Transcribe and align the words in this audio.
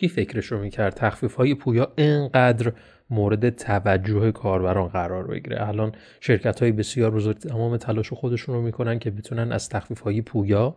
کی 0.00 0.08
فکرش 0.08 0.46
رو 0.46 0.58
می‌کرد؟ 0.60 0.94
تخفیف 0.94 1.34
های 1.34 1.54
پویا 1.54 1.92
انقدر 1.98 2.72
مورد 3.10 3.50
توجه 3.50 4.32
کاربران 4.32 4.88
قرار 4.88 5.26
بگیره. 5.26 5.68
الان 5.68 5.92
شرکت 6.20 6.62
های 6.62 6.72
بسیار 6.72 7.10
بزرگ 7.10 7.38
تمام 7.38 7.76
تلاش 7.76 8.12
خودشون 8.12 8.54
رو 8.54 8.62
می‌کنن 8.62 8.98
که 8.98 9.10
بتونن 9.10 9.52
از 9.52 9.68
تخفیف 9.68 10.00
های 10.00 10.22
پویا 10.22 10.76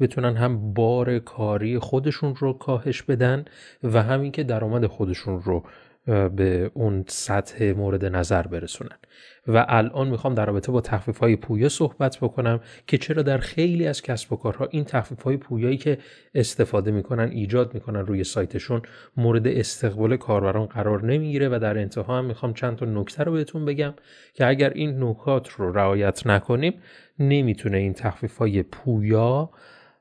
بتونن 0.00 0.36
هم 0.36 0.72
بار 0.72 1.18
کاری 1.18 1.78
خودشون 1.78 2.36
رو 2.36 2.52
کاهش 2.52 3.02
بدن 3.02 3.44
و 3.82 4.02
همین 4.02 4.32
که 4.32 4.42
درآمد 4.42 4.86
خودشون 4.86 5.42
رو 5.42 5.62
به 6.06 6.70
اون 6.74 7.04
سطح 7.08 7.72
مورد 7.72 8.04
نظر 8.04 8.42
برسونن. 8.42 8.98
و 9.46 9.66
الان 9.68 10.08
می‌خوام 10.08 10.34
در 10.34 10.46
رابطه 10.46 10.72
با 10.72 10.80
تخفیف 10.80 11.18
های 11.18 11.36
پویا 11.36 11.68
صحبت 11.68 12.18
بکنم 12.20 12.60
که 12.86 12.98
چرا 12.98 13.22
در 13.22 13.38
خیلی 13.38 13.86
از 13.86 14.02
کسب 14.02 14.32
و 14.32 14.36
کارها 14.36 14.68
این 14.70 14.84
تخفیف 14.84 15.22
های 15.22 15.36
پویایی 15.36 15.76
که 15.76 15.98
استفاده 16.34 16.90
می‌کنن 16.90 17.30
ایجاد 17.30 17.74
می‌کنن 17.74 18.00
روی 18.00 18.24
سایتشون 18.24 18.82
مورد 19.16 19.48
استقبال 19.48 20.16
کاربران 20.16 20.66
قرار 20.66 21.04
نمی‌گیره 21.04 21.48
و 21.48 21.58
در 21.62 21.78
انتها 21.78 22.18
هم 22.18 22.24
می‌خوام 22.24 22.54
چند 22.54 22.76
تا 22.76 22.86
نکته 22.86 23.24
رو 23.24 23.32
بهتون 23.32 23.64
بگم 23.64 23.94
که 24.34 24.46
اگر 24.46 24.70
این 24.70 25.02
نکات 25.04 25.48
رو 25.48 25.72
رعایت 25.72 26.26
نکنیم 26.26 26.82
نمی‌تونه 27.18 27.76
این 27.76 27.92
تخفیف 27.92 28.36
های 28.36 28.62
پویا 28.62 29.50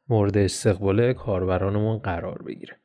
مورد 0.10 0.38
استقبال 0.38 1.14
کاربرانمون 1.14 1.98
قرار 1.98 2.42
بگیره. 2.48 2.83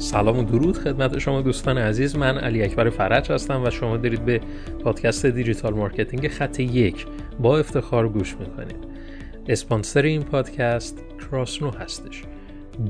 سلام 0.00 0.38
و 0.38 0.42
درود 0.42 0.78
خدمت 0.78 1.18
شما 1.18 1.40
دوستان 1.40 1.78
عزیز. 1.78 2.16
من 2.16 2.38
علی 2.38 2.62
اکبر 2.62 2.90
فرج 2.90 3.32
هستم 3.32 3.64
و 3.64 3.70
شما 3.70 3.96
دارید 3.96 4.24
به 4.24 4.40
پادکست 4.84 5.26
digital 5.26 5.74
marketing 5.74 6.28
خط 6.28 6.60
یک 6.60 7.06
با 7.40 7.58
افتخار 7.58 8.08
گوش 8.08 8.36
می‌کنید. 8.36 8.76
اسپانسر 9.48 10.02
این 10.02 10.22
پادکست 10.22 11.02
کراسنو 11.18 11.70
هستش. 11.70 12.22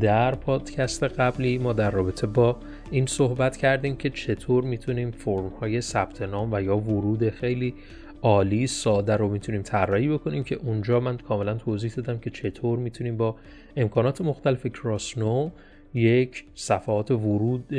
در 0.00 0.34
پادکست 0.34 1.02
قبلی 1.02 1.58
ما 1.58 1.72
در 1.72 1.90
رابطه 1.90 2.26
با 2.26 2.56
این 2.90 3.06
صحبت 3.06 3.56
کردیم 3.56 3.96
که 3.96 4.10
چطور 4.10 4.64
می‌تونیم 4.64 5.10
فرم 5.10 5.48
های 5.60 5.80
ثبت 5.80 6.22
نام 6.22 6.52
و 6.52 6.62
یا 6.62 6.76
ورود 6.76 7.30
خیلی 7.30 7.74
عالی 8.22 8.66
ساده 8.66 9.16
رو 9.16 9.28
می‌تونیم 9.28 9.62
طراحی 9.62 10.08
بکنیم 10.08 10.44
که 10.44 10.54
اونجا 10.54 11.00
من 11.00 11.16
کاملا 11.16 11.54
توضیح 11.54 11.92
دادم 11.96 12.18
که 12.18 12.30
چطور 12.30 12.78
می‌تونیم 12.78 13.16
با 13.16 13.36
امکانات 13.76 14.20
مختلف 14.20 14.66
کراسنو 14.66 15.50
یک 15.94 16.44
صفحات 16.54 17.10
ورود 17.10 17.72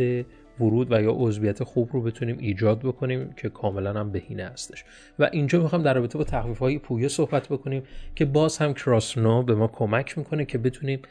ورود 0.60 0.92
و 0.92 1.02
یا 1.02 1.12
عضویت 1.12 1.64
خوب 1.64 1.90
رو 1.94 2.02
بتونیم 2.02 2.38
ایجاد 2.40 2.80
بکنیم 2.80 3.34
که 3.38 3.50
کاملا 3.50 3.94
هم 3.94 4.12
بهینه 4.12 4.46
هستش. 4.46 4.84
و 5.20 5.30
اینجا 5.32 5.62
می‌خوام 5.62 5.84
در 5.84 5.94
رابطه 5.94 6.18
با 6.18 6.24
تخفیف 6.24 6.60
های 6.60 6.80
پویه 6.80 7.08
صحبت 7.08 7.48
بکنیم 7.48 7.84
که 8.16 8.26
باز 8.26 8.58
هم 8.58 8.74
کراسنو 8.74 9.44
به 9.44 9.56
ما 9.56 9.68
کمک 9.68 10.18
می‌کنه 10.18 10.46
که 10.46 10.58
بتونیم 10.58 11.02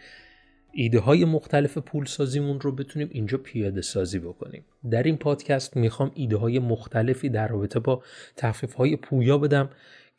ایده 0.73 0.98
های 0.98 1.25
مختلف 1.25 1.78
پول 1.78 2.05
سازیمون 2.05 2.61
رو 2.61 2.73
بتونیم 2.73 3.09
اینجا 3.12 3.39
پیاده 3.39 3.83
سازی 3.83 4.19
بکنیم. 4.19 4.65
در 4.91 5.03
این 5.03 5.17
پادکست 5.17 5.77
می‌خوام 5.77 6.11
ایده 6.15 6.37
های 6.37 6.59
مختلفی 6.59 7.28
در 7.28 7.48
رابطه 7.48 7.81
با 7.81 8.03
تخفیف 8.37 8.75
های 8.75 8.97
پویا 8.97 9.39
بدم 9.39 9.71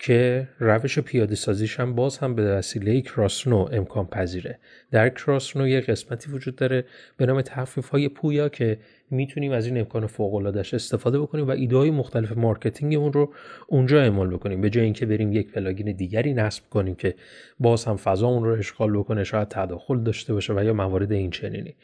که 0.04 0.48
روش 0.60 1.00
پیاده 1.00 1.36
سازیش 1.36 1.80
هم 1.80 1.96
باز 1.96 2.18
هم 2.18 2.36
به 2.36 2.56
وسیله 2.56 3.02
کراسنو 3.02 3.68
امکان 3.72 4.06
پذیره. 4.06 4.60
در 4.92 5.10
کراسنو 5.10 5.68
یه 5.68 5.82
قسمتی 5.82 6.32
وجود 6.32 6.56
داره 6.56 6.86
به 7.18 7.26
نام 7.26 7.42
تخفیف 7.42 7.90
های 7.90 8.10
پویا 8.10 8.50
که 8.50 8.78
می‌تونیم 9.12 9.52
از 9.52 9.66
این 9.66 9.78
امکان 9.78 10.08
فوق 10.08 10.34
العادهش 10.36 10.74
استفاده 10.74 11.20
بکنیم 11.20 11.48
و 11.48 11.52
ایده 11.52 11.78
های 11.78 11.92
مختلف 11.92 12.32
marketing 12.32 12.96
اون 12.96 13.14
رو 13.14 13.34
اونجا 13.68 14.02
اعمال 14.02 14.30
بکنیم. 14.30 14.62
به 14.62 14.70
جای 14.70 14.84
اینکه 14.84 15.06
بریم 15.06 15.34
یک 15.34 15.52
plugin 15.52 15.92
دیگری 15.92 16.34
نصب 16.34 16.64
کنیم 16.70 16.96
که 16.96 17.16
باز 17.60 17.86
هم 17.86 17.96
فضا 17.96 18.28
اون 18.28 18.44
رو 18.44 18.52
اشغال 18.52 18.98
بکنه 18.98 19.24
شاید 19.24 19.48
تداخل 19.48 20.04
داشته 20.04 20.34
باشه 20.34 20.54
و 20.54 20.64
یا 20.64 20.74
موارد 20.74 21.12
این 21.12 21.32
چنینی 21.32 21.76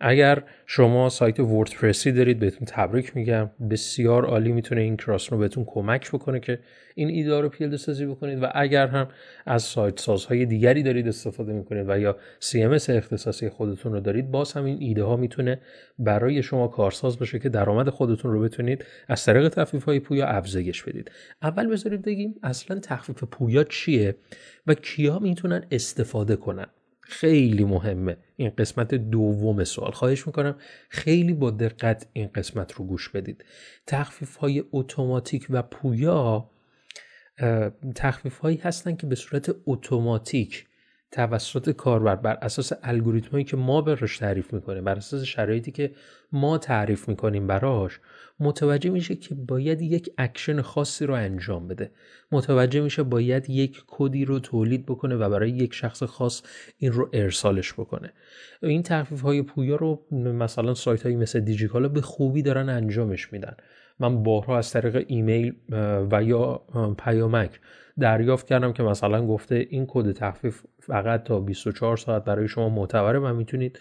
اگر 0.00 0.42
شما 0.66 1.08
سایت 1.08 1.40
وردپرسی 1.40 2.12
دارید 2.12 2.38
بهتون 2.38 2.66
تبریک 2.66 3.16
میگم. 3.16 3.50
بسیار 3.70 4.24
عالی 4.24 4.52
می‌تونه 4.52 4.80
این 4.80 4.96
کراسنو 4.96 5.38
بهتون 5.38 5.64
کمک 5.64 6.10
بکنه 6.10 6.40
که 6.40 6.58
این 6.94 7.08
ایده 7.08 7.40
رو 7.40 7.48
پیاده 7.48 7.76
سازی 7.76 8.06
بکنید 8.06 8.42
و 8.42 8.46
اگر 8.54 8.86
هم 8.86 9.08
از 9.46 9.62
سایت 9.62 10.00
سازهای 10.00 10.46
دیگری 10.46 10.82
دارید 10.82 11.08
استفاده 11.08 11.52
می‌کنید 11.52 11.84
و 11.88 11.98
یا 11.98 12.16
CMS 12.40 12.90
اختصاصی 12.90 13.48
خودتون 13.48 13.92
رو 13.92 14.00
دارید 14.00 14.30
باز 14.30 14.52
هم 14.52 14.64
این 14.64 14.78
ایده 14.80 15.04
ها 15.04 15.16
می‌تونه 15.16 15.60
برای 15.98 16.42
شما 16.42 16.68
کارساز 16.68 17.18
باشه 17.18 17.38
که 17.38 17.48
درآمد 17.48 17.88
خودتون 17.88 18.32
رو 18.32 18.40
بتونید 18.40 18.84
از 19.08 19.24
طریق 19.24 19.48
تخفیف 19.48 19.84
های 19.84 20.00
پویا 20.00 20.26
افزایش 20.26 20.82
بدید. 20.82 21.10
اول 21.42 21.66
بذارید 21.66 22.02
بگیم 22.02 22.34
اصلا 22.42 22.78
تخفیف 22.78 23.24
پویا 23.24 23.64
چیه 23.64 24.14
و 24.66 24.74
کیا 24.74 25.18
می‌تونن 25.18 25.64
استفاده 25.70 26.36
کنن؟ 26.36 26.66
خیلی 27.10 27.64
مهمه. 27.64 28.16
این 28.36 28.50
قسمت 28.50 28.94
دوم 28.94 29.64
سوال. 29.64 29.90
خواهش 29.90 30.26
می‌کنم 30.26 30.56
خیلی 30.88 31.32
با 31.32 31.50
دقت 31.50 32.06
این 32.12 32.30
قسمت 32.34 32.72
رو 32.72 32.84
گوش 32.84 33.08
بدید. 33.08 33.44
تخفیف 33.86 34.36
های 34.36 34.64
اتوماتیک 34.72 35.46
و 35.50 35.62
پویا 35.62 36.50
تخفیف 37.94 38.38
هایی 38.38 38.56
هستن 38.56 38.96
که 38.96 39.06
به 39.06 39.14
صورت 39.14 39.50
اتوماتیک 39.66 40.66
توسط 41.12 41.70
کاربر 41.70 42.16
بر 42.16 42.38
اساس 42.42 42.72
الگوریتمایی 42.82 43.44
که 43.44 43.56
ما 43.56 43.80
براش 43.80 44.18
تعریف 44.18 44.52
می‌کنیم 44.52 44.84
بر 44.84 44.96
اساس 44.96 45.22
شرایطی 45.22 45.70
که 45.70 45.92
ما 46.32 46.58
تعریف 46.58 47.08
می‌کنیم 47.08 47.46
براش 47.46 48.00
متوجه 48.40 48.90
میشه 48.90 49.14
که 49.14 49.34
باید 49.34 49.82
یک 49.82 50.10
اکشن 50.18 50.60
خاصی 50.60 51.06
رو 51.06 51.14
انجام 51.14 51.68
بده. 51.68 51.90
متوجه 52.32 52.80
میشه 52.80 53.02
باید 53.02 53.50
یک 53.50 53.82
کدی 53.86 54.24
رو 54.24 54.38
تولید 54.38 54.86
بکنه 54.86 55.16
و 55.16 55.30
برای 55.30 55.50
یک 55.50 55.74
شخص 55.74 56.02
خاص 56.02 56.42
این 56.78 56.92
رو 56.92 57.10
ارسالش 57.12 57.72
بکنه. 57.72 58.12
این 58.62 58.82
تخفیف 58.82 59.20
های 59.20 59.42
پویا 59.42 59.76
رو 59.76 60.02
مثلا 60.12 60.74
سایت 60.74 61.02
هایی 61.02 61.16
مثل 61.16 61.40
دیجیکالا 61.40 61.88
به 61.88 62.00
خوبی 62.00 62.42
دارن 62.42 62.68
انجامش 62.68 63.32
میدن. 63.32 63.56
من 63.98 64.22
بارها 64.22 64.58
از 64.58 64.72
طریق 64.72 65.04
ایمیل 65.08 65.54
و 66.10 66.22
یا 66.22 66.62
پیامک 66.98 67.60
دریافت 68.00 68.46
کردم 68.46 68.72
که 68.72 68.82
مثلا 68.82 69.26
گفته 69.26 69.66
این 69.70 69.86
کد 69.88 70.12
تخفیف 70.12 70.62
فقط 70.80 71.24
تا 71.24 71.40
24 71.40 71.96
ساعت 71.96 72.24
برای 72.24 72.48
شما 72.48 72.68
معتبره 72.68 73.18
و 73.18 73.34
می‌تونید 73.34 73.80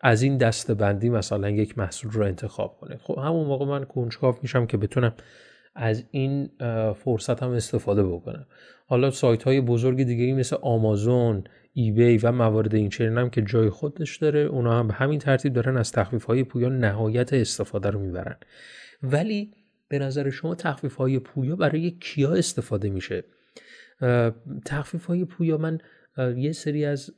از 0.00 0.22
این 0.22 0.36
دسته 0.38 0.74
بندی 0.74 1.10
مثلا 1.10 1.50
یک 1.50 1.78
محصول 1.78 2.10
رو 2.12 2.24
انتخاب 2.24 2.76
کنید. 2.80 2.98
خب 2.98 3.18
همون 3.18 3.46
موقع 3.46 3.66
من 3.66 3.84
کنجکاو 3.84 4.34
میشم 4.42 4.66
که 4.66 4.76
بتونم 4.76 5.14
از 5.74 6.04
این 6.10 6.50
فرصت 6.94 7.42
هم 7.42 7.50
استفاده 7.50 8.04
بکنم. 8.04 8.46
حالا 8.86 9.10
سایت 9.10 9.42
های 9.42 9.60
بزرگ 9.60 10.02
دیگری 10.02 10.32
مثل 10.32 10.56
آمازون 10.62 11.44
ایبی 11.72 12.18
و 12.18 12.32
موارد 12.32 12.74
این 12.74 12.88
چنین 12.88 13.18
هم 13.18 13.30
که 13.30 13.42
جای 13.42 13.70
خودش 13.70 14.16
داره 14.16 14.40
اونا 14.40 14.78
هم 14.78 14.88
به 14.88 14.94
همین 14.94 15.18
ترتیب 15.18 15.52
دارن 15.52 15.76
از 15.76 15.92
تخفیف 15.92 16.24
های 16.24 16.44
پویا 16.44 16.68
نهایت 16.68 17.32
استفاده 17.32 17.90
رو 17.90 18.00
می‌برن. 18.00 18.36
ولی 19.02 19.50
به 19.88 19.98
نظر 19.98 20.30
شما 20.30 20.54
تخفیف 20.54 20.94
های 20.94 21.18
پویا 21.18 21.56
برای 21.56 21.90
کیا 21.90 22.34
استفاده 22.34 22.90
میشه؟ 22.90 23.24
تخفیف 24.64 25.06
های 25.06 25.24
پویا. 25.24 25.58
من 25.58 25.78
یه 26.36 26.52
سری 26.52 26.84
از 26.84 27.10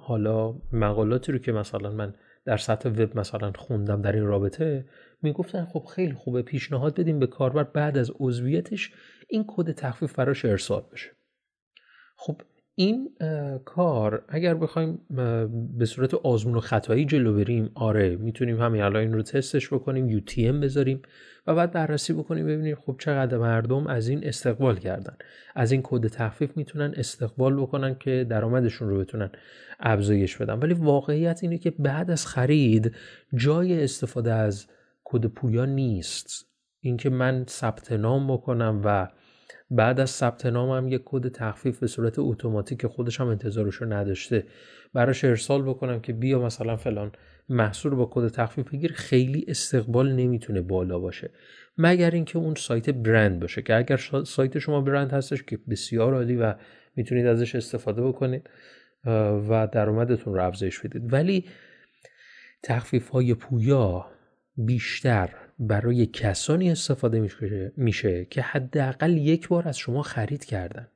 حالا 0.00 0.54
مقالاتی 0.72 1.32
رو 1.32 1.38
که 1.38 1.52
مثلا 1.52 1.90
من 1.90 2.14
در 2.44 2.56
سطح 2.56 2.88
وب 2.88 3.18
مثلا 3.18 3.52
خوندم 3.56 4.02
در 4.02 4.12
این 4.12 4.26
رابطه 4.26 4.86
می‌گفتن 5.22 5.64
خب 5.64 5.84
خیلی 5.94 6.12
خوبه 6.12 6.42
پیشنهاد 6.42 7.00
بدیم 7.00 7.18
به 7.18 7.26
کاربر 7.26 7.62
بعد 7.62 7.98
از 7.98 8.12
عضویتش 8.20 8.92
این 9.28 9.44
کد 9.48 9.72
تخفیف 9.72 10.14
براش 10.14 10.44
ارسال 10.44 10.84
بشه. 10.92 11.10
خب 12.16 12.40
این 12.74 13.10
کار 13.64 14.24
اگر 14.28 14.54
بخوایم 14.54 14.98
به 15.78 15.84
صورت 15.84 16.14
آزمون 16.14 16.54
و 16.56 16.60
خطایی 16.60 17.04
جلو 17.04 17.36
بریم 17.36 17.70
آره 17.74 18.16
می‌تونیم 18.16 18.60
همین 18.60 18.82
الان 18.82 19.02
این 19.02 19.12
رو 19.12 19.22
تستش 19.22 19.72
بکنیم 19.72 20.18
UTM 20.20 20.62
بذاریم 20.62 21.02
و 21.46 21.54
بعد 21.54 21.72
بررسی 21.72 22.12
بکنیم 22.12 22.46
ببینیم 22.46 22.76
خب 22.86 22.96
چقدر 22.98 23.38
مردم 23.38 23.86
از 23.86 24.08
این 24.08 24.26
استقبال 24.26 24.76
کردن. 24.76 25.16
از 25.54 25.72
این 25.72 25.80
کد 25.84 26.06
تخفیف 26.06 26.56
می‌تونن 26.56 26.94
استقبال 26.96 27.60
بکنن 27.60 27.94
که 27.94 28.26
درآمدشون 28.30 28.88
رو 28.88 28.98
بتونن 28.98 29.30
افزایش 29.80 30.36
بدن. 30.36 30.58
ولی 30.58 30.74
واقعیت 30.74 31.38
اینه 31.42 31.58
که 31.58 31.70
بعد 31.70 32.10
از 32.10 32.26
خرید 32.26 32.94
جای 33.34 33.84
استفاده 33.84 34.32
از 34.32 34.66
کد 35.04 35.26
پویا 35.26 35.64
نیست. 35.64 36.46
اینکه 36.80 37.10
من 37.10 37.44
ثبت 37.48 37.92
نام 37.92 38.32
بکنم 38.32 38.80
و 38.84 39.08
بعد 39.70 40.00
از 40.00 40.10
ثبت 40.10 40.46
نامم 40.46 40.88
یک 40.88 41.02
کد 41.04 41.28
تخفیف 41.28 41.78
به 41.78 41.86
صورت 41.86 42.14
اتوماتیک 42.18 42.86
خودش 42.86 43.20
هم 43.20 43.28
انتظارش 43.28 43.74
رو 43.74 43.92
نداشته 43.92 44.44
براش 44.94 45.24
ارسال 45.24 45.62
بکنم 45.62 46.00
که 46.00 46.12
بیا 46.12 46.38
مثلا 46.38 46.76
فلان 46.76 47.12
محصول 47.48 47.94
با 47.94 48.10
کد 48.12 48.28
تخفیف 48.28 48.68
بگیر 48.68 48.92
خیلی 48.92 49.44
استقبال 49.48 50.12
نمی‌تونه 50.12 50.60
بالا 50.62 50.98
باشه. 50.98 51.30
مگر 51.78 52.10
اینکه 52.10 52.38
اون 52.38 52.54
سایت 52.54 52.90
برند 52.90 53.40
باشه 53.40 53.62
که 53.62 53.76
اگر 53.76 53.96
سایت 54.24 54.58
شما 54.58 54.80
برند 54.80 55.12
هستش 55.12 55.42
که 55.42 55.58
بسیار 55.70 56.14
عالی 56.14 56.36
و 56.36 56.54
می‌تونید 56.96 57.26
ازش 57.26 57.54
استفاده 57.54 58.02
بکنید 58.02 58.50
و 59.48 59.68
درآمدتون 59.72 60.34
رو 60.34 60.46
افزایش 60.46 60.80
بدید. 60.80 61.12
ولی 61.12 61.44
تخفیف 62.62 63.08
های 63.08 63.34
پویا 63.34 64.06
بیشتر 64.56 65.30
برای 65.58 66.06
کسانی 66.06 66.70
استفاده 66.70 67.30
میشه 67.76 68.24
که 68.24 68.42
حداقل 68.42 69.16
یک 69.16 69.48
بار 69.48 69.68
از 69.68 69.78
شما 69.78 70.02
خرید 70.02 70.44
کردن. 70.44 70.88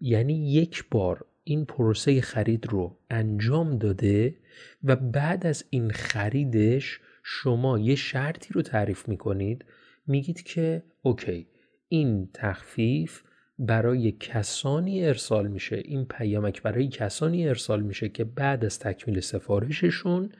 یعنی 0.00 0.52
یک 0.52 0.84
بار 0.90 1.24
این 1.44 1.64
پروسه 1.64 2.20
خرید 2.20 2.66
رو 2.66 2.98
انجام 3.10 3.78
داده 3.78 4.36
و 4.84 4.96
بعد 4.96 5.46
از 5.46 5.64
این 5.70 5.90
خریدش 5.90 7.00
شما 7.22 7.78
یه 7.78 7.94
شرطی 7.94 8.54
رو 8.54 8.62
تعریف 8.62 9.08
می‌کنید 9.08 9.64
میگید 10.06 10.42
که 10.42 10.82
اوکی 11.02 11.46
این 11.88 12.28
تخفیف 12.34 13.22
برای 13.58 14.12
کسانی 14.12 15.04
ارسال 15.04 15.48
میشه 15.48 15.76
این 15.76 16.04
پیامک 16.04 16.62
برای 16.62 16.88
کسانی 16.88 17.48
ارسال 17.48 17.82
میشه 17.82 18.08
که 18.08 18.24
بعد 18.24 18.64
از 18.64 18.78
تکمیل 18.78 19.20
سفارششون 19.20 20.32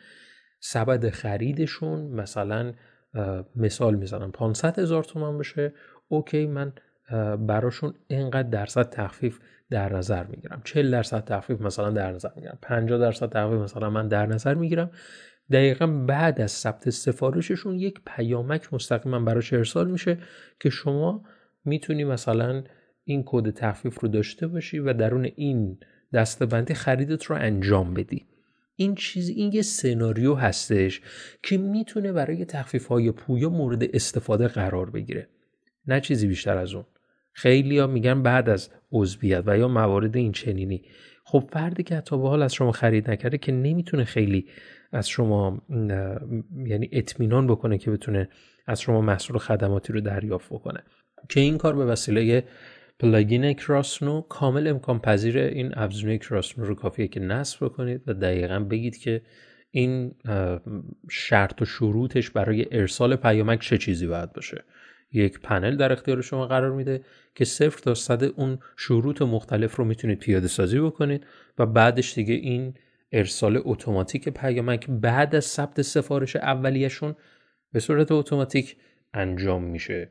سبد 0.61 1.11
خریدشون 1.11 2.01
مثلا 2.01 2.73
مثال 3.57 3.95
می‌زنم 3.95 4.33
500 4.33 4.79
هزار 4.79 5.05
تومن 5.05 5.39
بشه 5.39 5.73
اوکی 6.09 6.47
من 6.47 6.73
براشون 7.47 7.95
اینقدر 8.07 8.49
درصد 8.49 8.91
تخفیف 8.91 9.39
در 9.71 9.93
نظر 9.93 10.25
می‌گیرم. 10.25 10.61
40 10.65 10.91
درصد 10.91 11.25
تخفیف 11.25 11.61
مثلا 11.61 11.91
در 11.91 12.13
نظر 12.13 12.29
می‌گیرم. 12.37 12.59
50 12.63 12.99
درصد 12.99 13.29
تخفیف 13.29 13.61
مثلا 13.61 13.91
من 13.91 14.09
در 14.09 14.27
نظر 14.27 14.55
می‌گیرم. 14.55 14.91
دقیقا 15.51 15.87
بعد 15.87 16.41
از 16.41 16.51
ثبت 16.51 16.91
سفارششون 16.91 17.79
یک 17.79 18.01
پیامک 18.07 18.75
مستقیما 18.75 19.21
براش 19.21 19.53
ارسال 19.53 19.91
میشه 19.91 20.19
که 20.61 20.71
شما 20.71 21.25
می‌تونی 21.65 22.05
مثلا 22.05 22.65
این 23.05 23.23
کد 23.27 23.51
تخفیف 23.51 24.01
رو 24.01 24.09
داشته 24.09 24.47
باشی 24.47 24.79
و 24.79 24.93
درون 24.93 25.25
این 25.25 25.79
دستبندی 26.13 26.75
خریدت 26.75 27.25
رو 27.25 27.37
انجام 27.37 27.95
بدی. 27.95 28.27
این 28.81 28.95
چیز 28.95 29.29
این 29.29 29.53
یه 29.53 29.63
سناریو 29.63 30.35
هستش 30.35 31.01
که 31.43 31.59
می‌تونه 31.59 32.13
برای 32.13 32.45
تخفیف 32.45 32.87
های 32.87 33.11
پویا 33.11 33.49
مورد 33.49 33.95
استفاده 33.95 34.49
قرار 34.49 34.91
بگیره. 34.91 35.29
نه 35.87 36.01
چیزی 36.01 36.27
بیشتر 36.27 36.59
از 36.59 36.75
اون. 36.75 36.85
خیلی 37.33 37.79
ها 37.79 37.87
میگن 37.87 38.23
بعد 38.23 38.49
از 38.49 38.71
عضویت 38.93 39.43
و 39.47 39.59
یا 39.59 39.69
موارد 39.69 40.17
این 40.17 40.33
چنینی. 40.33 40.83
خب 41.25 41.49
فردی 41.53 41.83
که 41.83 42.01
تا 42.01 42.17
به 42.17 42.29
حال 42.29 42.43
از 42.43 42.55
شما 42.55 42.73
خرید 42.73 43.11
نکرده 43.11 43.39
که 43.39 43.53
نمی‌تونه 43.53 44.05
خیلی 44.05 44.47
از 44.93 45.09
شما 45.09 45.63
یعنی 46.67 46.89
اطمینان 46.93 47.47
بکنه 47.47 47.79
که 47.79 47.91
بتونه 47.91 48.29
از 48.67 48.81
شما 48.81 49.01
محصول 49.01 49.39
خدماتی 49.39 49.93
رو 49.93 50.01
دریافت 50.01 50.49
بکنه. 50.51 50.83
که 51.29 51.41
این 51.41 51.59
کار 51.59 51.77
به 51.77 51.85
وسیله 51.85 52.45
پلاگین 53.01 53.53
کراسنو 53.53 54.21
کامل 54.21 54.67
امکان 54.67 54.99
پذیر 54.99 55.39
این 55.39 55.73
ابزونه 55.77 56.19
کراسنو 56.19 56.65
رو 56.65 56.75
کافیه 56.75 57.09
که 57.09 57.21
نصب 57.21 57.65
بکنید 57.65 58.03
و 58.07 58.15
دقیقا 58.15 58.61
بگید 58.61 58.97
که 58.97 59.23
این 59.71 60.15
شرط 61.11 61.63
و 61.63 61.65
شروطش 61.65 62.31
برای 62.31 62.67
ارسال 62.73 63.17
پیامک 63.17 63.61
چه 63.61 63.79
چیزی 63.79 64.07
باید 64.07 64.33
باشه. 64.33 64.65
یک 65.13 65.41
پنل 65.41 65.77
در 65.77 65.93
اختیار 65.93 66.23
شما 66.23 66.47
قرار 66.47 66.73
میده 66.73 67.01
که 67.35 67.45
صفر 67.45 67.79
تا 67.79 67.95
صد 67.95 68.25
اون 68.25 68.59
شروط 68.77 69.23
مختلف 69.23 69.77
رو 69.77 69.85
می‌تونید 69.85 70.19
پیاده 70.19 70.49
سازی 70.49 70.81
بکنید 70.81 71.27
و 71.59 71.67
بعدش 71.67 72.15
دیگه 72.15 72.35
این 72.35 72.75
ارسال 73.13 73.63
اتوماتیک 73.65 74.29
پیامک 74.29 74.87
بعد 74.91 75.35
از 75.35 75.45
ثبت 75.45 75.83
سفارش 75.83 76.37
اولیشون 76.37 77.15
به 77.73 77.81
صورت 77.81 78.13
اتوماتیک 78.13 78.77
انجام 79.15 79.65
میشه. 79.65 80.09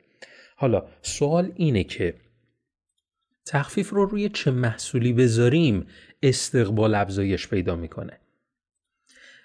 حالا 0.56 0.86
سوال 1.02 1.52
اینه 1.56 1.84
که 1.84 2.14
تخفیف 3.48 3.90
رو 3.90 4.06
روی 4.06 4.30
چه 4.30 4.52
محصولی 4.52 5.14
بذاریم 5.14 5.88
استقبال 6.24 6.96
افزایش 6.96 7.48
پیدا 7.48 7.76
می‌کنه. 7.76 8.20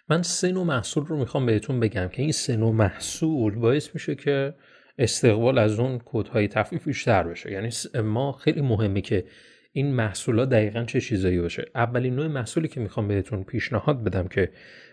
من 0.09 0.23
سه 0.23 0.53
نوع 0.53 0.65
محصول 0.65 1.07
رو 1.07 1.17
می‌خوام 1.17 1.47
بهتون 1.47 1.81
بگم 1.81 2.09
که 2.09 2.23
این 2.23 2.33
سه 2.33 2.57
نوع 2.57 2.73
محصول 2.73 3.55
باعث 3.55 3.95
میشه 3.95 4.15
که 4.15 4.55
استقبال 4.99 5.59
از 5.59 5.79
اون 5.79 5.99
کودهای 5.99 6.49
تخفیف 6.49 6.85
بیشتر 6.85 7.23
بشه. 7.23 7.53
یعنی 7.53 7.71
ما 8.05 8.33
خیلی 8.33 8.61
مهمه 8.61 9.01
که 9.01 9.25
این 9.73 9.95
محصولات 9.95 10.49
دقیقا 10.49 10.85
چه 10.85 11.01
چیزایی 11.01 11.41
باشه. 11.41 11.65
اولین 11.75 12.15
نوع 12.15 12.27
محصولی 12.27 12.69
که 12.69 12.81
می‌خوام 12.81 13.09
بهتون 13.09 13.45
پیشنهاد 13.45 14.05
بدم 14.05 14.29
که 14.29 14.53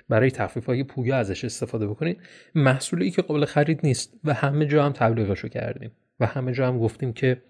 برای 0.09 0.31
تخفیف 0.31 0.65
های 0.65 0.83
پویا 0.83 1.17
ازش 1.17 1.45
استفاده 1.45 1.87
بکنید 1.87 2.17
محصولی 2.55 3.11
که 3.11 3.21
قابل 3.21 3.45
خرید 3.45 3.79
نیست 3.83 4.13
و 4.23 4.33
همه 4.33 4.65
جا 4.65 4.85
هم 4.85 4.91
تبلیغشو 4.91 5.47
کردیم 5.47 5.91
و 6.19 6.25
همه 6.25 6.51
جا 6.51 6.67
هم 6.67 6.79
گفتیم 6.79 7.13
که 7.13 7.41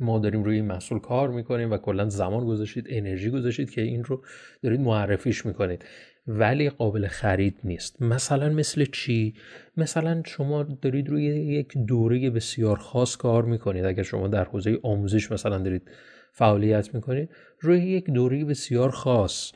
ما 0.00 0.18
داریم 0.18 0.42
روی 0.42 0.56
این 0.56 0.64
محصول 0.64 0.98
کار 0.98 1.30
می‌کنیم 1.30 1.70
و 1.70 1.76
کلا 1.76 2.08
زمان 2.08 2.44
گذاشتید 2.44 2.86
انرژی 2.88 3.30
گذاشتید 3.30 3.70
که 3.70 3.80
این 3.80 4.04
رو 4.04 4.22
دارید 4.62 4.80
معرفیش 4.80 5.46
می‌کنید. 5.46 5.84
ولی 6.26 6.70
قابل 6.70 7.06
خرید 7.06 7.58
نیست. 7.64 8.02
مثلا 8.02 8.48
مثل 8.48 8.84
چی؟ 8.84 9.34
مثلا 9.76 10.22
شما 10.26 10.62
دارید 10.62 11.08
روی 11.08 11.24
یک 11.24 11.78
دوره 11.78 12.30
بسیار 12.30 12.76
خاص 12.76 13.16
کار 13.16 13.44
می‌کنید. 13.44 13.84
اگر 13.84 14.02
شما 14.02 14.28
در 14.28 14.44
حوزه 14.44 14.78
آموزش 14.82 15.32
مثلا 15.32 15.58
دارید 15.58 15.90
فعالیت 16.32 16.94
می‌کنید 16.94 17.30
روی 17.60 17.78
یک 17.78 18.10
دوره 18.10 18.44
بسیار 18.44 18.90
خاص. 18.90 19.52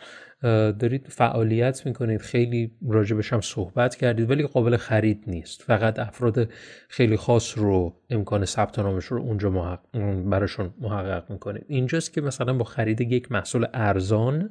دارید 0.78 1.06
فعالیت 1.08 1.86
می‌کنید 1.86 2.20
خیلی 2.20 2.70
راجبش 2.88 3.32
هم 3.32 3.40
صحبت 3.40 3.96
کردید 3.96 4.30
ولی 4.30 4.46
قابل 4.46 4.76
خرید 4.76 5.24
نیست. 5.26 5.62
فقط 5.62 5.98
افراد 5.98 6.48
خیلی 6.88 7.16
خاص 7.16 7.58
رو 7.58 7.96
امکان 8.10 8.44
ثبت 8.44 8.78
نامش 8.78 9.04
رو 9.04 9.20
اونجا 9.20 9.50
محقق 9.50 9.88
براشون 10.30 10.74
محقق 10.80 11.30
می‌کنید. 11.30 11.64
اینجاست 11.68 12.12
که 12.12 12.20
مثلا 12.20 12.52
با 12.52 12.64
خرید 12.64 13.00
یک 13.00 13.32
محصول 13.32 13.66
ارزان 13.74 14.50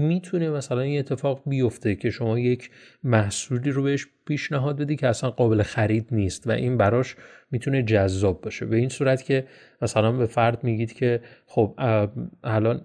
می‌تونه 0.00 0.50
مثلا 0.50 0.80
این 0.80 0.98
اتفاق 0.98 1.42
بیفته 1.46 1.94
که 1.94 2.10
شما 2.10 2.38
یک 2.38 2.70
محصولی 3.04 3.70
رو 3.70 3.82
بهش 3.82 4.06
پیشنهاد 4.26 4.78
بدی 4.78 4.96
که 4.96 5.06
اصلا 5.06 5.30
قابل 5.30 5.62
خرید 5.62 6.08
نیست 6.12 6.46
و 6.46 6.50
این 6.50 6.76
براش 6.76 7.16
می‌تونه 7.50 7.82
جذاب 7.82 8.40
باشه. 8.40 8.66
به 8.66 8.76
این 8.76 8.88
صورت 8.88 9.22
که 9.22 9.44
مثلا 9.82 10.12
به 10.12 10.26
فرد 10.26 10.64
میگید 10.64 10.92
که 10.92 11.20
خب 11.46 11.74
الان 12.44 12.80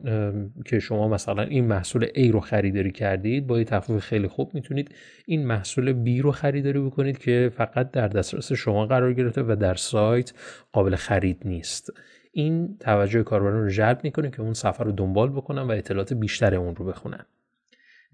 که 0.66 0.80
شما 0.80 1.08
مثلا 1.08 1.44
این 1.44 1.66
محصول 1.66 2.06
A 2.06 2.32
رو 2.32 2.40
خریداری 2.40 2.92
کردید 2.92 3.48
با 3.48 3.58
یه 3.58 3.64
تخفیف 3.64 3.98
خیلی 3.98 4.28
خوب 4.28 4.54
می‌تونید 4.54 4.96
این 5.26 5.48
محصول 5.48 6.06
B 6.06 6.22
رو 6.22 6.32
خریداری 6.32 6.80
بکنید 6.80 7.18
که 7.18 7.52
فقط 7.58 7.92
در 7.92 8.08
دسترس 8.08 8.54
شما 8.54 8.86
قرار 8.86 9.14
گرفته 9.14 9.42
و 9.42 9.56
در 9.60 9.76
سایت 9.76 10.34
قابل 10.72 10.96
خرید 10.96 11.42
نیست. 11.46 11.94
این 12.38 12.78
توجه 12.80 13.24
کاربران 13.24 13.64
رو 13.64 13.70
جلب 13.70 14.00
می‌کنه 14.04 14.30
که 14.30 14.42
اون 14.42 14.54
سفر 14.54 14.84
رو 14.84 14.92
دنبال 14.92 15.30
بکنن 15.30 15.62
و 15.62 15.72
اطلاعات 15.72 16.14
بیشتر 16.14 16.56
اون 16.56 16.76
رو 16.76 16.86
بخونن. 16.86 17.26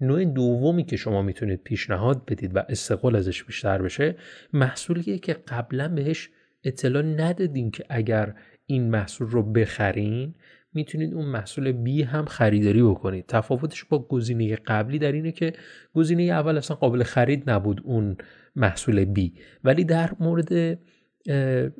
نوع 0.00 0.24
دومی 0.24 0.84
که 0.84 0.96
شما 0.96 1.22
می‌تونید 1.22 1.62
پیشنهاد 1.62 2.24
بدید 2.24 2.56
و 2.56 2.62
استقبال 2.68 3.16
ازش 3.16 3.44
بیشتر 3.44 3.82
بشه 3.82 4.16
محصولیه 4.52 5.18
که 5.18 5.32
قبلا 5.32 5.88
بهش 5.88 6.30
اطلاع 6.64 7.02
ندادین 7.02 7.70
که 7.70 7.84
اگر 7.88 8.34
این 8.66 8.90
محصول 8.90 9.26
رو 9.28 9.42
بخرین 9.42 10.34
می‌تونید 10.74 11.14
اون 11.14 11.26
محصول 11.26 11.72
بی 11.72 12.02
هم 12.02 12.24
خریداری 12.24 12.82
بکنید. 12.82 13.26
تفاوتش 13.26 13.84
با 13.84 13.98
گزینه 13.98 14.56
قبلی 14.56 14.98
در 14.98 15.12
اینه 15.12 15.32
که 15.32 15.52
گزینه 15.94 16.22
اول 16.22 16.56
اصلا 16.56 16.76
قابل 16.76 17.02
خرید 17.02 17.50
نبود 17.50 17.80
اون 17.84 18.16
محصول 18.56 19.04
بی 19.04 19.34
ولی 19.64 19.84
در 19.84 20.10
مورد 20.20 20.78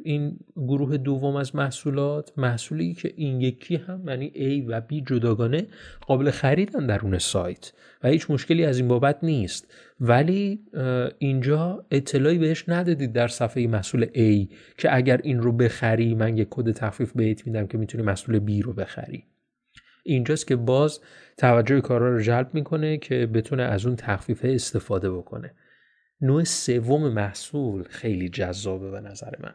این 0.05 0.39
گروه 0.57 0.97
دوم 0.97 1.37
از 1.37 1.57
محصولات 1.57 2.33
محصولی 2.37 2.95
که 2.95 3.13
این 3.17 3.41
یکی 3.41 3.77
هم 3.77 4.09
یعنی 4.09 4.33
A 4.35 4.65
و 4.69 4.81
B 4.81 5.03
جداگانه 5.07 5.67
قابل 6.07 6.31
خریدن 6.31 6.87
درون 6.87 7.19
سایت 7.19 7.73
و 8.03 8.09
هیچ 8.09 8.31
مشکلی 8.31 8.65
از 8.65 8.79
این 8.79 8.89
بابت 8.89 9.19
نیست. 9.23 9.75
ولی 10.01 10.61
اینجا 11.19 11.87
اطلاعی 11.91 12.39
بهش 12.39 12.65
ندادید 12.69 13.13
در 13.13 13.29
صفحه 13.29 13.67
محصول 13.67 14.05
A 14.05 14.53
که 14.79 14.97
اگر 14.97 15.21
این 15.23 15.43
رو 15.43 15.53
بخری 15.53 16.15
من 16.15 16.37
یک 16.37 16.49
کد 16.51 16.73
تخفیف 16.73 17.13
بهت 17.13 17.47
میدم 17.47 17.67
که 17.67 17.79
می‌تونی 17.79 18.05
محصول 18.05 18.41
B 18.47 18.65
رو 18.65 18.73
بخری. 18.73 19.25
اینجاست 20.05 20.47
که 20.47 20.57
باز 20.57 21.01
توجه 21.37 21.81
کارا 21.81 22.15
رو 22.15 22.21
جلب 22.21 22.55
می‌کنه 22.55 22.99
که 22.99 23.27
بتونه 23.27 23.63
از 23.63 23.87
اون 23.87 23.97
تخفیف 23.97 24.41
استفاده 24.45 25.11
بکنه. 25.11 25.55
نوع 26.23 26.45
سوم 26.45 27.13
محصول 27.13 27.83
خیلی 27.83 28.29
جذابه 28.29 28.91
به 28.91 29.01
نظر 29.01 29.33
من. 29.41 29.55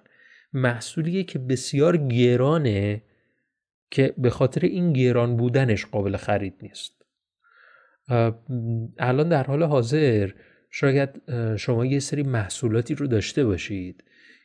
محصولیه 0.54 1.24
که 1.24 1.40
بسیار 1.40 1.98
گرانه 1.98 3.04
که 3.92 4.14
به 4.18 4.30
خاطر 4.30 4.66
این 4.66 4.94
گران 4.94 5.38
بودنش 5.38 5.86
قابل 5.86 6.18
خرید 6.18 6.54
نیست. 6.62 6.94
الان 9.00 9.30
در 9.30 9.44
حال 9.44 9.64
حاضر 9.64 10.32
شاید 10.70 11.22
شما 11.58 11.86
یه 11.86 12.00
سری 12.00 12.24
محصولاتی 12.24 12.96
رو 12.96 13.08
داشته 13.08 13.46
باشید 13.46 14.04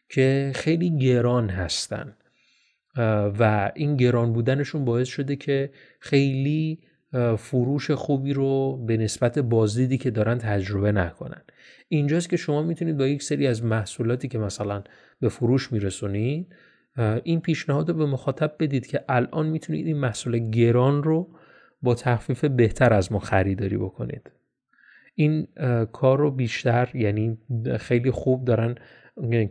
که 0.08 0.52
خیلی 0.54 0.98
گران 0.98 1.50
هستن. 1.50 2.16
و 3.38 3.72
این 3.74 3.96
گران 3.96 4.32
بودنشون 4.32 4.84
باعث 4.84 5.08
شده 5.08 5.36
که 5.36 5.72
خیلی 6.00 6.80
فروش 7.38 7.90
خوبی 7.90 8.32
رو 8.32 8.76
به 8.86 8.96
نسبت 8.96 9.38
بازدیدی 9.38 9.98
که 9.98 10.10
دارن 10.10 10.38
تجربه 10.38 10.92
نکنن. 10.92 11.42
اینجاست 11.88 12.28
که 12.28 12.36
شما 12.36 12.62
می‌تونید 12.62 12.96
با 12.96 13.06
یک 13.06 13.22
سری 13.22 13.46
از 13.46 13.64
محصولاتی 13.64 14.28
که 14.28 14.38
مثلا 14.38 14.82
به 15.20 15.28
فروش 15.28 15.72
میرسونید 15.72 16.54
این 17.24 17.40
پیشنهاد 17.40 17.88
رو 17.88 17.96
به 17.96 18.06
مخاطب 18.06 18.54
بدید 18.60 18.86
که 18.86 19.04
الان 19.08 19.46
می‌تونید 19.46 19.86
این 19.86 19.96
محصول 19.96 20.50
گران 20.50 21.02
رو 21.02 21.28
با 21.82 21.94
تخفیف 21.94 22.44
بهتر 22.44 22.92
از 22.92 23.12
ما 23.12 23.18
خریداری 23.18 23.76
بکنید. 23.76 24.30
این 25.14 25.48
کار 25.92 26.18
رو 26.18 26.30
بیشتر 26.30 26.90
یعنی 26.94 27.38
خیلی 27.78 28.10
خوب 28.10 28.44
دارن 28.44 28.74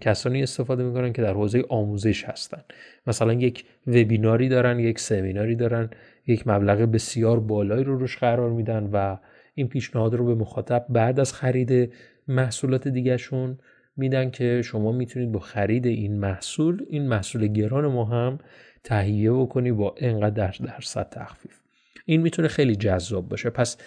کسانی 0.02 0.44
استفاده 0.44 0.84
می‌کنن 0.84 1.14
که 1.14 1.22
در 1.22 1.34
حوزه 1.34 1.64
آموزش 1.70 2.26
هستن. 2.26 2.62
مثلا 3.08 3.34
یک 3.34 3.66
وبیناری 3.88 4.50
دارن 4.50 4.80
یک 4.80 5.00
سمیناری 5.00 5.56
دارن 5.56 5.90
یک 6.28 6.48
مبلغ 6.48 6.78
بسیار 6.78 7.40
بالایی 7.40 7.84
رو 7.84 7.98
روش 7.98 8.18
قرار 8.18 8.50
میدن 8.50 8.90
و 8.94 9.18
این 9.54 9.68
پیشنهاد 9.68 10.16
رو 10.16 10.26
به 10.26 10.36
مخاطب 10.36 10.86
بعد 10.90 11.20
از 11.20 11.34
خرید 11.34 11.94
محصولات 12.28 12.88
دیگرشون 12.88 13.60
میدن 13.98 14.30
که 14.30 14.62
شما 14.62 14.92
می‌تونید 14.92 15.32
با 15.32 15.40
خرید 15.40 15.86
این 15.86 16.20
محصول 16.20 16.86
این 16.90 17.08
محصول 17.08 17.48
گران 17.48 17.88
ما 17.88 18.06
هم 18.06 18.38
تهیه 18.84 19.32
بکنی 19.32 19.72
با 19.72 19.96
اینقدر 19.98 20.54
درصد 20.66 21.10
تخفیف. 21.10 21.60
این 22.06 22.22
می‌تونه 22.22 22.48
خیلی 22.48 22.76
جذاب 22.76 23.30
باشه. 23.30 23.50
پس 23.50 23.78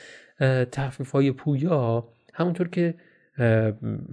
تخفیف 0.73 1.11
های 1.11 1.33
پویا 1.33 2.09
همونطور 2.35 2.69
که 2.69 2.95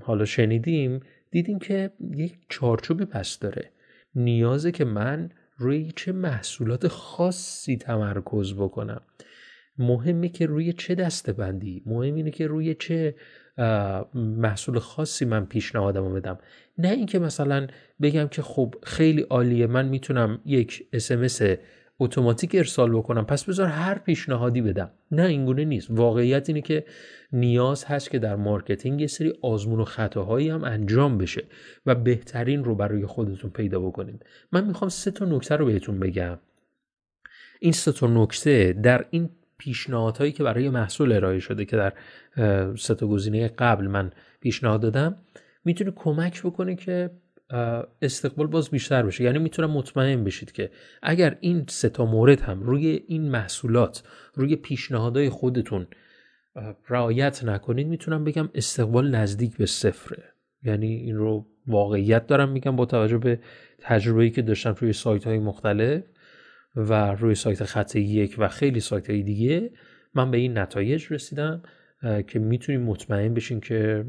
حالا 0.02 0.26
شنیدیم 0.26 1.00
دیدیم 1.32 1.60
که 1.60 1.92
یک 2.16 2.38
چارچوبی 2.50 3.06
پس 3.06 3.40
داره. 3.40 3.72
نیازه 4.16 4.72
که 4.72 4.86
من 4.86 5.30
روی 5.58 5.92
چه 5.96 6.12
محصولات 6.12 6.88
خاصی 6.88 7.78
تمرکز 7.78 8.54
بکنم. 8.54 9.02
مهمه 9.78 10.30
که 10.30 10.46
روی 10.46 10.74
چه 10.74 10.96
دسته 10.96 11.34
بندی 11.34 11.84
مهم 11.86 12.16
اینه 12.16 12.32
که 12.32 12.48
روی 12.48 12.76
چه 12.76 13.16
محصول 14.14 14.80
خاصی 14.80 15.26
من 15.26 15.46
پیشنهادمو 15.46 16.10
بدم. 16.10 16.38
نه 16.78 16.90
اینکه 16.90 17.20
مثلا 17.20 17.68
بگم 18.02 18.28
که 18.28 18.42
خب 18.42 18.76
خیلی 18.84 19.22
عالیه 19.22 19.68
من 19.68 19.88
می‌تونم 19.88 20.42
یک 20.46 20.88
اسمس 20.94 21.42
اتوماتیک 22.04 22.56
ارسال 22.56 22.92
بکنم. 22.92 23.26
پس 23.26 23.44
بذار 23.44 23.68
هر 23.68 23.98
پیشنهادی 23.98 24.62
بدم. 24.62 24.92
نه 25.12 25.26
اینگونه 25.26 25.66
نیست. 25.66 25.88
واقعیت 25.90 26.50
اینه 26.50 26.62
که 26.62 26.86
نیاز 27.34 27.86
هست 27.86 28.12
که 28.12 28.20
در 28.20 28.36
marketing 28.36 29.02
یه 29.02 29.08
سری 29.08 29.34
آزمون 29.42 29.80
و 29.80 29.86
خطاهایی 29.86 30.50
هم 30.50 30.64
انجام 30.64 31.18
بشه 31.18 31.44
و 31.86 31.96
بهترین 31.96 32.64
رو 32.64 32.76
برای 32.76 33.06
خودتون 33.06 33.50
پیدا 33.50 33.80
بکنید. 33.80 34.26
من 34.52 34.68
می‌خوام 34.68 34.90
سه 34.90 35.12
تا 35.12 35.26
نکته 35.26 35.56
رو 35.56 35.66
بهتون 35.66 36.00
بگم. 36.00 36.40
این 37.60 37.72
سه 37.72 37.92
تا 37.92 38.08
نکته 38.08 38.74
در 38.74 39.06
این 39.10 39.30
پیشنهادهایی 39.58 40.32
که 40.32 40.44
برای 40.44 40.70
محصول 40.70 41.12
ارائه 41.12 41.40
شده 41.40 41.66
که 41.66 41.78
در 41.78 41.94
سه 42.76 42.96
تا 42.96 43.08
گزینه 43.08 43.48
قبل 43.48 43.88
من 43.88 44.12
پیشنهاد 44.40 44.82
دادم 44.82 45.16
می‌تونه 45.66 45.92
کمک 45.96 46.42
بکنه 46.44 46.76
که 46.76 47.10
استقبال 48.02 48.48
باز 48.48 48.70
بیشتر 48.70 49.04
بشه. 49.04 49.24
یعنی 49.24 49.40
می‌تونم 49.40 49.72
مطمئن 49.72 50.24
بشید 50.24 50.52
که 50.52 50.72
اگر 51.02 51.38
این 51.40 51.66
سه 51.70 51.90
تا 51.90 52.06
مورد 52.06 52.42
هم 52.42 52.64
روی 52.64 53.04
این 53.08 53.30
محصولات 53.30 54.04
روی 54.34 54.56
پیشنهادهای 54.56 55.30
خودتون 55.30 55.88
رعایت 56.90 57.44
نکنید 57.44 57.88
می‌تونم 57.88 58.24
بگم 58.24 58.50
استقبال 58.56 59.16
نزدیک 59.16 59.58
به 59.58 59.66
صفره. 59.66 60.24
یعنی 60.64 60.96
این 60.96 61.16
رو 61.16 61.48
واقعیت 61.68 62.28
دارم 62.28 62.50
میگم 62.50 62.76
با 62.76 62.86
توجه 62.86 63.18
به 63.18 63.40
تجربه‌ای 63.80 64.30
که 64.30 64.42
داشتم 64.42 64.76
روی 64.80 64.94
سایت 64.94 65.28
های 65.28 65.40
مختلف 65.40 66.04
و 66.76 67.16
روی 67.16 67.36
سایت 67.36 67.64
خط 67.64 67.96
یک 67.96 68.36
و 68.38 68.48
خیلی 68.48 68.80
سایت 68.80 69.10
های 69.10 69.24
دیگه. 69.24 69.72
من 70.16 70.32
به 70.32 70.38
این 70.38 70.58
نتایج 70.58 71.14
رسیدم 71.14 71.64
که 72.28 72.40
می‌تونیم 72.40 72.82
مطمئن 72.82 73.34
بشین 73.34 73.60
که 73.60 74.06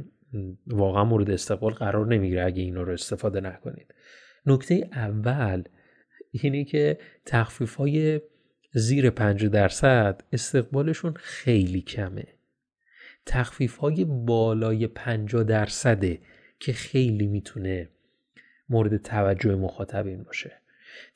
واقعا 0.67 1.05
مورد 1.05 1.31
استقبال 1.31 1.73
قرار 1.73 2.07
نمی‌گیره 2.07 2.45
اگه 2.45 2.63
اینا 2.63 2.83
رو 2.83 2.93
استفاده 2.93 3.41
نکنید. 3.41 3.95
نکته 4.47 4.89
اول 4.93 5.63
اینه 6.31 6.65
که 6.65 6.99
تخفیف 7.27 7.75
های 7.75 8.21
زیر 8.75 9.11
5 9.11 9.47
درصد 9.47 10.23
استقبالشون 10.33 11.15
خیلی 11.17 11.81
کمه. 11.81 12.27
تخفیف 13.27 13.77
های 13.77 14.05
بالای 14.05 14.87
50 14.87 15.45
درصده 15.45 16.19
که 16.61 16.73
خیلی 16.73 17.27
می‌تونه 17.27 17.89
مورد 18.69 18.97
توجه 18.97 19.55
مخاطبین 19.55 20.23
باشه. 20.23 20.53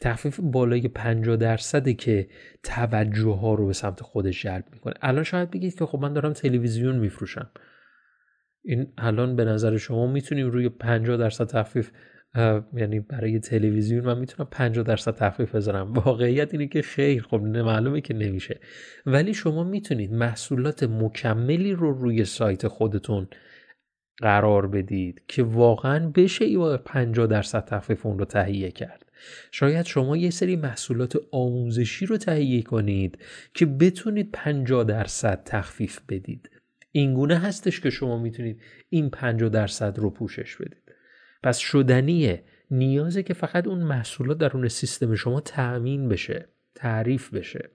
تخفیف 0.01 0.41
بالای 0.43 0.89
50 0.89 1.37
درصده 1.37 1.95
که 1.95 2.29
توجه 2.63 3.31
ها 3.31 3.55
رو 3.55 3.67
به 3.67 3.73
سمت 3.73 4.03
خودش 4.03 4.43
جلب 4.43 4.65
می‌کنه. 4.73 4.95
الان 5.03 5.25
شاید 5.25 5.51
بگید 5.51 5.79
که 5.79 5.87
خب 5.87 5.99
من 5.99 6.13
دارم 6.13 6.33
تلویزیون 6.33 6.97
میفروشم. 6.97 7.51
این 8.67 8.87
الان 8.99 9.37
به 9.37 9.45
نظر 9.45 9.77
شما 9.77 10.07
می‌تونیم 10.07 10.51
روی 10.51 10.69
50 10.69 11.17
درصد 11.17 11.47
تخفیف 11.47 11.91
یعنی 12.77 13.01
برای 13.01 13.39
تلویزیون 13.39 14.05
من 14.05 14.19
می‌تونم 14.19 14.49
50 14.51 14.85
درصد 14.85 15.15
تخفیف 15.15 15.55
بذارم. 15.55 15.93
واقعیت 15.93 16.55
اینه 16.55 16.67
که 16.67 16.83
خیر 16.83 17.23
خب 17.23 17.41
معلومه 17.41 18.01
که 18.01 18.15
نمیشه. 18.15 18.61
ولی 19.07 19.35
شما 19.35 19.65
می‌تونید 19.65 20.13
محصولات 20.13 20.83
مکملی 20.83 21.73
رو 21.73 21.93
روی 21.93 22.25
سایت 22.25 22.69
خودتون 22.69 23.29
قرار 24.19 24.67
بدید 24.67 25.23
که 25.29 25.43
واقعا 25.43 26.13
بشه 26.15 26.45
ای 26.45 26.57
با 26.57 26.77
50 26.77 27.27
درصد 27.27 27.65
تخفیف 27.65 28.07
اون 28.07 28.19
رو 28.19 28.25
تهیه 28.25 28.71
کرد. 28.71 29.03
شاید 29.51 29.87
شما 29.87 30.17
یه 30.17 30.31
سری 30.31 30.57
محصولات 30.57 31.17
آموزشی 31.33 32.07
رو 32.07 32.17
تهیه 32.17 32.63
کنید 32.63 33.19
که 33.55 33.67
بتونید 33.67 34.31
50 34.33 34.85
درصد 34.85 35.43
تخفیف 35.45 36.01
بدید. 36.09 36.51
اینگونه 36.97 37.39
هستش 37.39 37.81
که 37.81 37.91
شما 37.91 38.19
می‌تونید 38.19 38.63
این 38.89 39.11
50 39.11 39.49
درصد 39.49 39.99
رو 39.99 40.11
پوشش 40.11 40.57
بدید. 40.57 40.93
پس 41.43 41.59
شدنیه 41.59 42.45
نیازه 42.71 43.23
که 43.23 43.35
فقط 43.35 43.67
اون 43.67 43.79
محصولات 43.79 44.39
درون 44.39 44.69
سیستم 44.69 45.15
شما 45.15 45.41
تأمین 45.41 46.09
بشه 46.09 46.49
تعریف 46.75 47.35
بشه. 47.35 47.71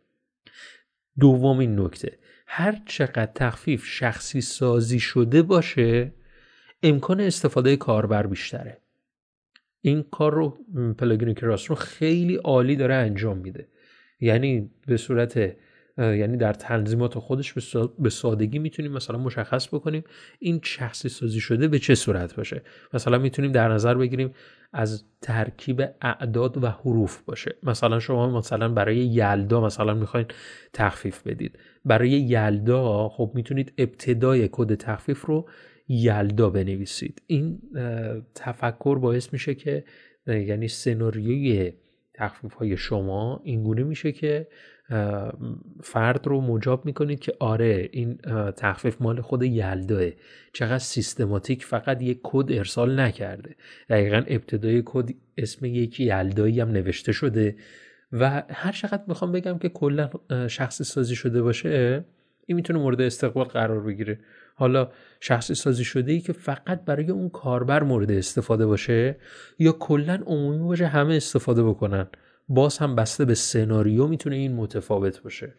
دومین 1.20 1.80
نکته 1.80 2.20
هر 2.48 2.82
چقدر 2.86 3.32
تخفیف 3.36 3.86
شخصی 3.86 4.42
سازی 4.42 5.00
شده 5.00 5.42
باشه 5.42 6.14
امکان 6.84 7.20
استفاده 7.22 7.78
کاربر 7.78 8.28
بیشتره. 8.28 8.78
این 9.82 10.04
کار 10.04 10.34
رو 10.34 10.58
پلاگین 10.94 11.34
کراس 11.34 11.70
رو 11.70 11.76
خیلی 11.76 12.36
عالی 12.36 12.76
داره 12.76 12.96
انجام 12.96 13.38
میده. 13.38 13.68
یعنی 14.20 14.72
به 14.88 14.98
صورت 14.98 15.56
یعنی 15.98 16.38
در 16.38 16.54
تنظیمات 16.54 17.20
خودش 17.20 17.54
به 18.00 18.10
سادگی 18.10 18.60
می‌تونیم 18.60 18.92
مثلا 18.92 19.18
مشخص 19.18 19.68
بکنیم 19.68 20.04
این 20.40 20.60
شخصی 20.64 21.10
سازی 21.10 21.40
شده 21.40 21.68
به 21.68 21.80
چه 21.80 21.96
صورت 21.96 22.36
باشه. 22.36 22.62
مثلا 22.94 23.18
می‌تونیم 23.18 23.52
در 23.52 23.68
نظر 23.68 23.94
بگیریم 23.94 24.34
از 24.74 25.04
ترکیب 25.22 25.84
اعداد 26.02 26.64
و 26.64 26.68
حروف 26.68 27.22
باشه. 27.22 27.56
مثلا 27.64 28.00
شما 28.00 28.38
مثلا 28.38 28.70
برای 28.70 28.98
یلدا 28.98 29.62
مثلا 29.62 29.94
می‌خواین 29.94 30.26
تخفیف 30.74 31.28
بدید. 31.28 31.60
برای 31.86 32.10
یلدا 32.10 33.10
خب 33.10 33.32
می‌تونید 33.36 33.74
ابتدای 33.78 34.50
کد 34.52 34.76
تخفیف 34.76 35.26
رو 35.26 35.50
یلدا 35.88 36.50
بنویسید. 36.50 37.22
این 37.28 37.60
تفکر 38.36 39.00
باعث 39.00 39.34
میشه 39.34 39.56
که 39.56 39.84
یعنی 40.28 40.68
سناریوی 40.68 41.74
تخفیف 42.14 42.54
های 42.54 42.78
شما 42.78 43.42
اینگونه 43.44 43.84
میشه 43.84 44.12
که 44.12 44.48
فرد 45.84 46.28
رو 46.28 46.42
مجاب 46.42 46.86
می‌کنید 46.86 47.20
که 47.20 47.34
آره 47.40 47.90
این 47.92 48.18
تخفیف 48.58 49.02
مال 49.02 49.22
خود 49.22 49.44
یلداه. 49.44 50.10
چقدر 50.54 50.78
سیستماتیک 50.78 51.66
فقط 51.66 52.02
یک 52.02 52.20
کد 52.24 52.52
ارسال 52.52 53.00
نکرده. 53.00 53.56
دقیقا 53.90 54.24
ابتدای 54.28 54.84
کد 54.86 55.10
اسم 55.38 55.66
یک 55.66 56.00
یلدایی 56.00 56.60
هم 56.60 56.72
نوشته 56.72 57.12
شده. 57.12 57.56
و 58.12 58.44
هر 58.50 58.72
چقدر 58.72 59.04
می‌خوام 59.08 59.32
بگم 59.32 59.58
که 59.58 59.70
کلا 59.70 60.10
شخصی 60.48 60.84
سازی 60.84 61.16
شده 61.16 61.42
باشه 61.42 62.06
این 62.46 62.56
می‌تونه 62.56 62.80
مورد 62.80 63.02
استقبال 63.02 63.46
قرار 63.46 63.80
بگیره. 63.80 64.20
حالا 64.56 64.92
شخصی 65.20 65.56
سازی 65.56 65.84
شده 65.84 66.12
ای 66.12 66.20
که 66.20 66.34
فقط 66.34 66.86
برای 66.86 67.12
اون 67.12 67.30
کاربر 67.30 67.84
مورد 67.84 68.12
استفاده 68.12 68.66
باشه 68.66 69.16
یا 69.60 69.72
کلا 69.72 70.24
عمومی 70.26 70.68
باشه 70.68 70.88
همه 70.88 71.16
استفاده 71.16 71.64
بکنن. 71.64 72.08
باز 72.50 72.78
هم 72.78 72.96
بسته 72.96 73.26
به 73.26 73.36
سناریو 73.36 74.08
می‌تونه 74.08 74.36
این 74.36 74.56
متفاوت 74.56 75.22
باشه 75.22 75.54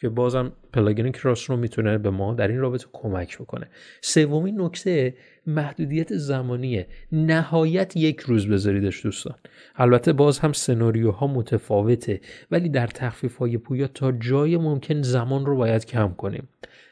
که 0.00 0.08
بازم 0.08 0.52
پلاگین 0.72 1.12
کراس 1.12 1.50
رو 1.50 1.56
می‌تونه 1.56 1.98
به 1.98 2.10
ما 2.10 2.34
در 2.34 2.48
این 2.48 2.58
رابطه 2.58 2.86
کمک 2.92 3.38
بکنه. 3.38 3.68
سومین 4.02 4.60
نکته 4.60 5.14
محدودیت 5.46 6.16
زمانیه. 6.16 6.86
نهایت 7.12 7.96
یک 7.96 8.20
روز 8.20 8.48
بذاریدش 8.48 9.02
دوستان. 9.02 9.34
البته 9.76 10.12
باز 10.12 10.38
هم 10.38 10.52
سناریوها 10.52 11.26
متفاوته 11.26 12.20
ولی 12.50 12.68
در 12.68 12.86
تخفیف 12.86 13.36
های 13.36 13.58
پویا 13.58 13.86
تا 13.86 14.12
جای 14.12 14.56
ممکن 14.56 15.02
زمان 15.02 15.46
رو 15.46 15.56
باید 15.56 15.86
کم 15.86 16.14
کنیم. 16.14 16.48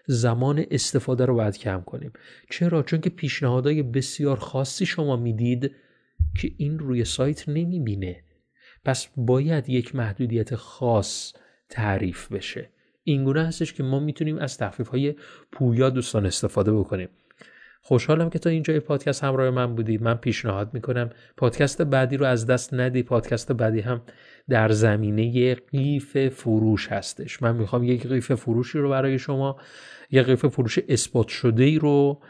زمان 0.06 0.64
استفاده 0.70 1.26
رو 1.26 1.34
باید 1.34 1.58
کم 1.58 1.82
کنیم. 1.86 2.12
چرا؟ 2.50 2.82
چون 2.82 3.00
که 3.00 3.10
پیشنهادهای 3.10 3.82
بسیار 3.82 4.36
خاصی 4.36 4.86
شما 4.86 5.16
می‌دید 5.16 5.70
که 6.40 6.50
این 6.56 6.78
روی 6.78 7.04
سایت 7.04 7.48
نمی‌بینه. 7.48 8.24
پس 8.85 9.08
باید 9.16 9.68
یک 9.68 9.94
محدودیت 9.94 10.54
خاص 10.54 11.32
تعریف 11.68 12.32
بشه. 12.32 12.68
اینگونه 13.04 13.47
هستش 13.47 13.73
که 13.73 13.82
ما 13.82 14.00
می‌تونیم 14.00 14.38
از 14.38 14.58
تخفیف 14.58 14.88
های 14.88 15.14
پویا 15.52 15.90
دوستان 15.90 16.26
استفاده 16.26 16.73
بکنیم. 16.73 17.08
خوشحالم 17.82 18.30
که 18.30 18.38
تا 18.38 18.50
اینجای 18.50 18.80
پادکست 18.80 19.25
همراه 19.25 19.50
من 19.50 19.75
بودید 19.75 20.02
من 20.02 20.14
پیشنهاد 20.14 20.75
می‌کنم 20.75 21.11
پادکست 21.37 21.82
بعدی 21.82 22.16
رو 22.16 22.26
از 22.26 22.47
دست 22.47 22.75
ندی. 22.75 23.02
پادکست 23.02 23.52
بعدی 23.52 23.80
هم 23.80 24.02
در 24.49 24.68
زمینه 24.68 25.54
قیف 25.54 26.28
فروش 26.28 26.88
هستش. 26.88 27.42
من 27.42 27.56
می‌خوام 27.56 27.85
یک 27.85 28.06
قیف 28.06 28.32
فروشی 28.32 28.78
رو 28.78 28.90
برای 28.90 29.18
شما 29.18 29.56
یک 30.11 30.26
قیف 30.26 30.47
فروش 30.47 30.78
اثبات 30.88 31.28
شده 31.28 31.64
ای 31.64 31.78
رو 31.78 32.20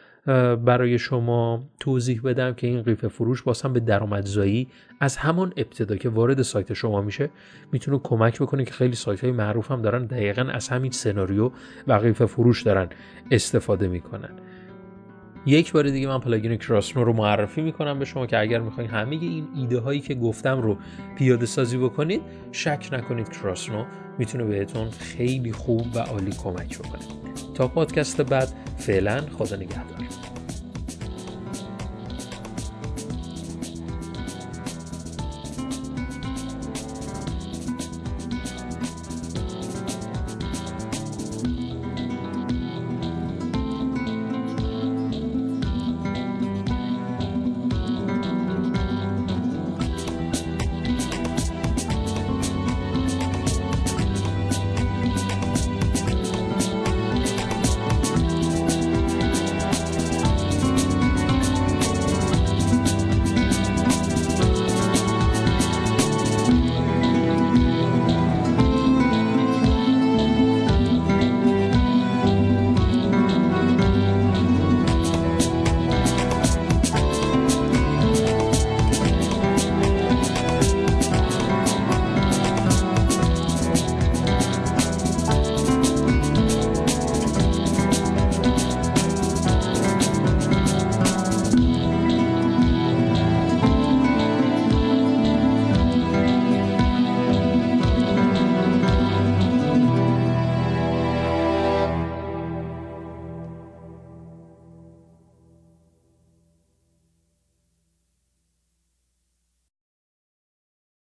برای 0.65 0.99
شما 0.99 1.65
توضیح 1.81 2.21
بدم 2.25 2.55
که 2.55 2.67
این 2.67 2.83
قیف 2.83 3.07
فروش 3.07 3.65
هم 3.65 3.73
به 3.73 3.81
درآمدزایی 3.81 4.69
از 5.01 5.17
همان 5.17 5.53
ابتدا 5.57 5.97
که 5.97 6.09
وارد 6.09 6.43
سایت 6.43 6.73
شما 6.73 7.03
میشه 7.03 7.31
می‌تونه 7.73 8.01
کمک 8.03 8.43
بکنه 8.43 8.65
که 8.65 8.73
خیلی 8.73 8.95
سایت 8.95 9.21
های 9.21 9.33
معروف 9.33 9.71
هم 9.71 9.83
دارن 9.83 10.07
دقیقا 10.07 10.43
از 10.43 10.69
همین 10.69 10.91
سناریو 10.91 11.51
و 11.87 11.93
قیف 11.93 12.23
فروش 12.23 12.63
دارن 12.63 12.89
استفاده 13.31 13.89
می‌کنن. 13.89 14.31
یک 15.49 15.73
بار 15.73 15.91
دیگه 15.91 16.09
من 16.09 16.19
پلاگین 16.19 16.57
کراسنو 16.57 17.05
رو 17.05 17.13
معرفی 17.13 17.63
می‌کنم 17.63 17.99
به 17.99 18.05
شما 18.05 18.27
که 18.27 18.39
اگر 18.39 18.61
می‌خواین 18.61 18.91
همه 18.91 19.17
این 19.17 19.49
ایده 19.57 19.81
هایی 19.81 20.01
که 20.01 20.15
گفتم 20.15 20.61
رو 20.61 20.79
پیاده 21.17 21.47
سازی 21.47 21.79
بکنید 21.79 22.23
شک 22.53 22.89
نکنید 22.93 23.29
کراسنو 23.29 23.85
می‌تونه 24.19 24.45
بهتون 24.45 24.91
خیلی 24.91 25.53
خوب 25.53 25.87
و 25.95 25.99
عالی 25.99 26.31
کمک 26.31 26.79
بکنه. 26.79 27.03
تا 27.55 27.69
پادکست 27.69 28.21
بعد 28.21 28.49
فعلا 28.77 29.21
خدا 29.21 29.57
نگهدار. 29.57 30.28